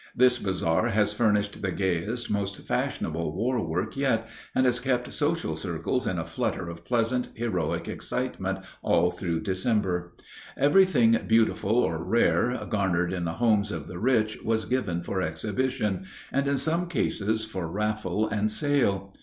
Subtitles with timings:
[0.15, 5.55] This bazaar has furnished the gayest, most fashionable war work yet, and has kept social
[5.55, 10.15] circles in a flutter of pleasant, heroic excitement all through December.
[10.57, 16.07] Everything beautiful or rare garnered in the homes of the rich was given for exhibition,
[16.31, 19.13] and in some cases for raffle and sale.